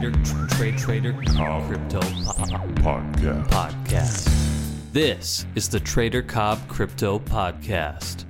[0.00, 3.46] Trader Trade Trader Cobb Crypto uh, uh, Podcast.
[3.48, 4.92] Podcast.
[4.94, 8.24] This is the Trader Cobb Crypto Podcast.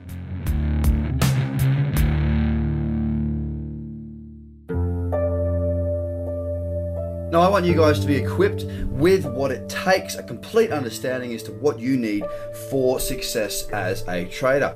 [7.30, 11.32] Now, I want you guys to be equipped with what it takes, a complete understanding
[11.34, 12.24] as to what you need
[12.68, 14.74] for success as a trader.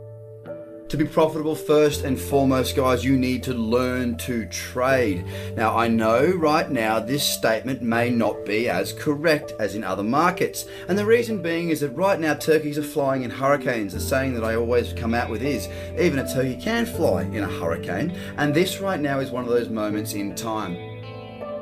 [0.94, 5.24] To be profitable, first and foremost, guys, you need to learn to trade.
[5.56, 10.04] Now, I know right now this statement may not be as correct as in other
[10.04, 10.66] markets.
[10.86, 13.92] And the reason being is that right now turkeys are flying in hurricanes.
[13.92, 15.68] The saying that I always come out with is
[15.98, 18.16] even a turkey can fly in a hurricane.
[18.36, 20.93] And this right now is one of those moments in time.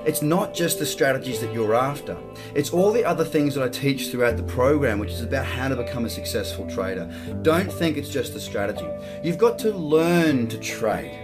[0.04, 2.16] It's not just the strategies that you're after.
[2.54, 5.68] It's all the other things that I teach throughout the program, which is about how
[5.68, 7.10] to become a successful trader.
[7.42, 8.88] Don't think it's just the strategy.
[9.22, 11.18] You've got to learn to trade.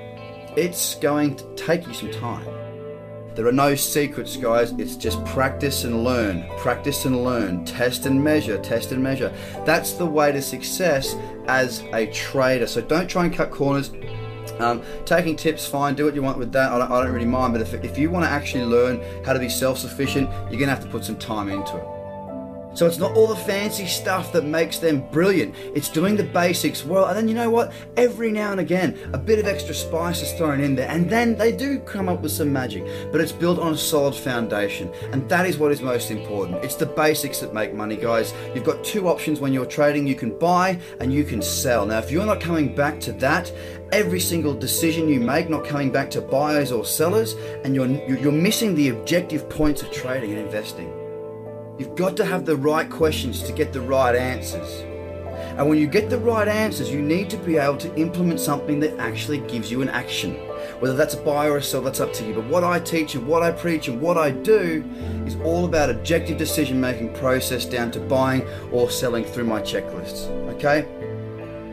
[0.57, 2.47] It's going to take you some time.
[3.35, 4.73] There are no secrets, guys.
[4.79, 9.33] It's just practice and learn, practice and learn, test and measure, test and measure.
[9.65, 11.15] That's the way to success
[11.47, 12.67] as a trader.
[12.67, 13.91] So don't try and cut corners.
[14.59, 16.73] Um, taking tips, fine, do what you want with that.
[16.73, 17.53] I don't, I don't really mind.
[17.53, 20.69] But if, if you want to actually learn how to be self sufficient, you're going
[20.69, 21.98] to have to put some time into it.
[22.79, 25.53] So it's not all the fancy stuff that makes them brilliant.
[25.75, 27.07] It's doing the basics well.
[27.07, 27.73] And then you know what?
[27.97, 30.89] Every now and again, a bit of extra spice is thrown in there.
[30.89, 32.87] And then they do come up with some magic.
[33.11, 34.93] But it's built on a solid foundation.
[35.11, 36.65] And that is what is most important.
[36.65, 38.33] It's the basics that make money, guys.
[38.55, 41.85] You've got two options when you're trading you can buy and you can sell.
[41.85, 43.51] Now, if you're not coming back to that,
[43.91, 47.35] every single decision you make, not coming back to buyers or sellers,
[47.65, 50.98] and you're, you're missing the objective points of trading and investing.
[51.79, 54.83] You've got to have the right questions to get the right answers.
[55.57, 58.81] And when you get the right answers, you need to be able to implement something
[58.81, 60.35] that actually gives you an action.
[60.81, 62.35] Whether that's a buy or a sell, that's up to you.
[62.35, 64.85] But what I teach and what I preach and what I do
[65.25, 70.27] is all about objective decision making process down to buying or selling through my checklists.
[70.55, 70.81] Okay?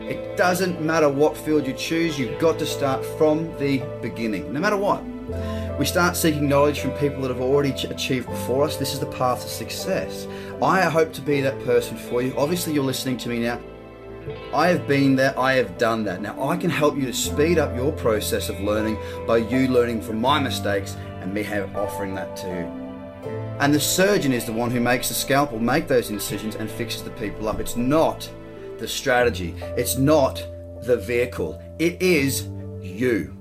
[0.08, 4.60] It doesn't matter what field you choose, you've got to start from the beginning, no
[4.60, 5.02] matter what.
[5.78, 8.78] We start seeking knowledge from people that have already achieved before us.
[8.78, 10.26] This is the path to success.
[10.62, 12.32] I hope to be that person for you.
[12.38, 13.60] Obviously, you're listening to me now.
[14.54, 16.22] I have been there, I have done that.
[16.22, 20.00] Now, I can help you to speed up your process of learning by you learning
[20.00, 23.30] from my mistakes and me have offering that to you.
[23.60, 27.02] And the surgeon is the one who makes the scalpel make those incisions and fixes
[27.02, 27.60] the people up.
[27.60, 28.28] It's not
[28.78, 30.42] the strategy, it's not
[30.82, 32.48] the vehicle, it is
[32.80, 33.35] you.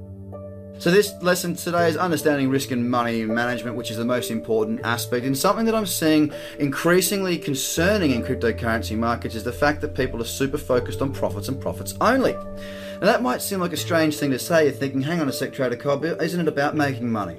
[0.77, 4.81] So this lesson today is understanding risk and money management, which is the most important
[4.83, 5.25] aspect.
[5.25, 10.21] And something that I'm seeing increasingly concerning in cryptocurrency markets is the fact that people
[10.21, 12.33] are super focused on profits and profits only.
[12.33, 14.65] Now that might seem like a strange thing to say.
[14.65, 17.37] You're thinking, hang on a sec, Trader Cobb, isn't it about making money?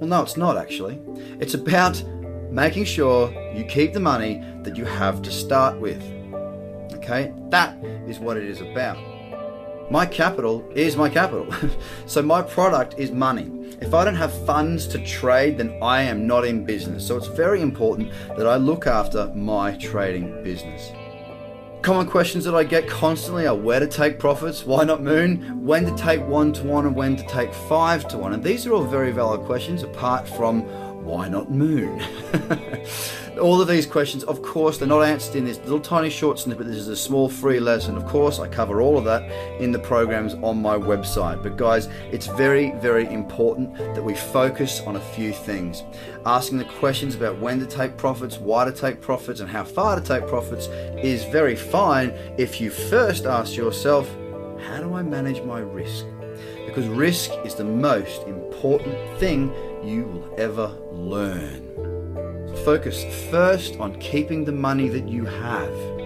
[0.00, 1.00] Well, no, it's not actually.
[1.38, 2.02] It's about
[2.50, 6.02] making sure you keep the money that you have to start with.
[6.94, 9.11] Okay, that is what it is about.
[9.90, 11.52] My capital is my capital.
[12.06, 13.50] so my product is money.
[13.80, 17.06] If I don't have funds to trade, then I am not in business.
[17.06, 20.92] So it's very important that I look after my trading business.
[21.82, 25.84] Common questions that I get constantly are where to take profits, why not moon, when
[25.84, 28.34] to take one to one, and when to take five to one.
[28.34, 30.64] And these are all very valid questions apart from
[31.02, 32.02] why not moon?
[33.40, 36.66] All of these questions, of course, they're not answered in this little tiny short snippet.
[36.66, 37.96] This is a small free lesson.
[37.96, 39.22] Of course, I cover all of that
[39.58, 41.42] in the programs on my website.
[41.42, 45.82] But, guys, it's very, very important that we focus on a few things.
[46.26, 49.98] Asking the questions about when to take profits, why to take profits, and how far
[49.98, 50.66] to take profits
[51.02, 54.08] is very fine if you first ask yourself,
[54.68, 56.04] how do I manage my risk?
[56.66, 59.52] Because risk is the most important thing
[59.84, 61.68] you will ever learn.
[62.64, 66.01] Focus first on keeping the money that you have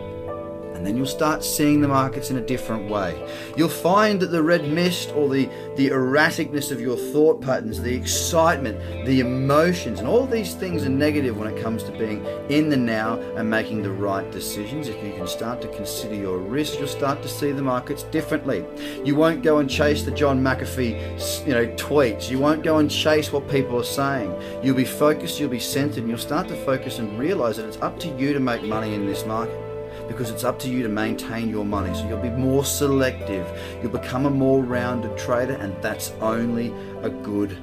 [0.77, 3.19] and then you'll start seeing the markets in a different way.
[3.57, 7.95] You'll find that the red mist or the, the erraticness of your thought patterns, the
[7.95, 12.69] excitement, the emotions, and all these things are negative when it comes to being in
[12.69, 14.89] the now and making the right decisions.
[14.89, 18.65] If you can start to consider your risk, you'll start to see the markets differently.
[19.03, 22.29] You won't go and chase the John McAfee you know, tweets.
[22.29, 24.35] You won't go and chase what people are saying.
[24.63, 27.79] You'll be focused, you'll be centered, and you'll start to focus and realize that it's
[27.79, 29.66] up to you to make money in this market
[30.09, 31.95] because it's up to you to maintain your money.
[31.95, 33.47] So you'll be more selective,
[33.83, 36.73] you'll become a more rounded trader, and that's only
[37.03, 37.57] a good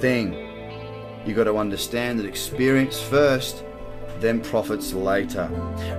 [0.00, 0.44] thing.
[1.26, 3.64] You've got to understand that experience first,
[4.20, 5.48] then profits later.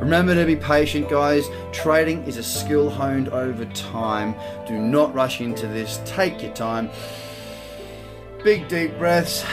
[0.01, 1.47] Remember to be patient, guys.
[1.71, 4.35] Trading is a skill honed over time.
[4.67, 6.89] Do not rush into this, take your time.
[8.43, 9.45] Big deep breaths.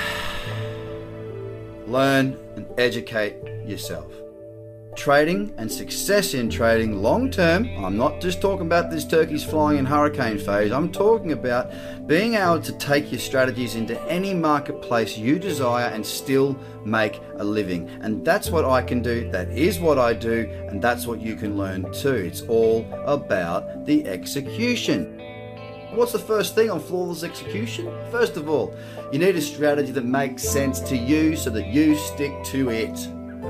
[1.87, 4.26] learn, and educate yourself.
[4.97, 9.79] Trading and success in trading long term, I'm not just talking about this turkeys flying
[9.79, 11.71] in hurricane phase, I'm talking about
[12.09, 17.45] being able to take your strategies into any marketplace you desire and still make a
[17.45, 17.89] living.
[18.01, 21.37] And that's what I can do, that is what I do, and that's what you
[21.37, 22.15] can learn too.
[22.15, 25.21] It's all about the execution.
[25.93, 27.87] What's the first thing on flawless execution?
[28.11, 28.75] First of all,
[29.13, 32.99] you need a strategy that makes sense to you so that you stick to it.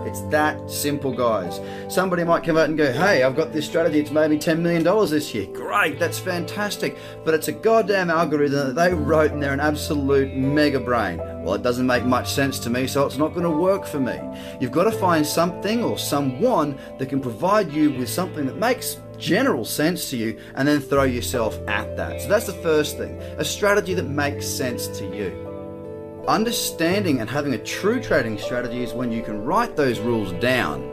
[0.06, 1.61] It's that simple, guys.
[1.93, 4.61] Somebody might come out and go, Hey, I've got this strategy, it's made me $10
[4.61, 5.47] million this year.
[5.47, 6.97] Great, that's fantastic.
[7.25, 11.19] But it's a goddamn algorithm that they wrote and they're an absolute mega brain.
[11.43, 14.00] Well, it doesn't make much sense to me, so it's not going to work for
[14.00, 14.19] me.
[14.61, 18.99] You've got to find something or someone that can provide you with something that makes
[19.19, 22.21] general sense to you and then throw yourself at that.
[22.21, 25.46] So that's the first thing a strategy that makes sense to you.
[26.28, 30.93] Understanding and having a true trading strategy is when you can write those rules down.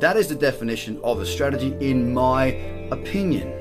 [0.00, 2.46] That is the definition of a strategy, in my
[2.90, 3.52] opinion.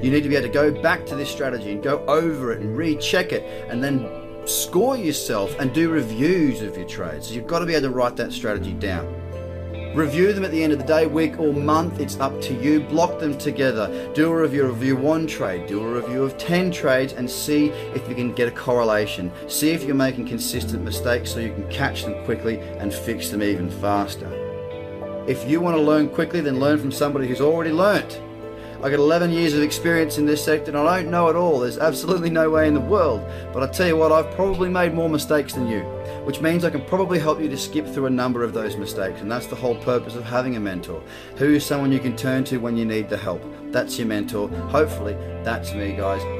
[0.00, 2.60] You need to be able to go back to this strategy and go over it
[2.60, 4.08] and recheck it and then
[4.46, 7.26] score yourself and do reviews of your trades.
[7.26, 9.12] So you've got to be able to write that strategy down.
[9.94, 11.98] Review them at the end of the day, week, or month.
[11.98, 12.78] It's up to you.
[12.78, 14.12] Block them together.
[14.14, 15.66] Do a review of your one trade.
[15.66, 19.32] Do a review of 10 trades and see if you can get a correlation.
[19.48, 23.42] See if you're making consistent mistakes so you can catch them quickly and fix them
[23.42, 24.28] even faster.
[25.26, 28.20] If you want to learn quickly, then learn from somebody who's already learnt.
[28.82, 31.60] I got 11 years of experience in this sector and I don't know it all.
[31.60, 33.22] There's absolutely no way in the world.
[33.52, 35.80] But I tell you what, I've probably made more mistakes than you,
[36.24, 39.20] which means I can probably help you to skip through a number of those mistakes.
[39.20, 41.02] And that's the whole purpose of having a mentor.
[41.36, 43.42] Who is someone you can turn to when you need the help?
[43.64, 44.48] That's your mentor.
[44.48, 45.12] Hopefully,
[45.44, 46.39] that's me, guys.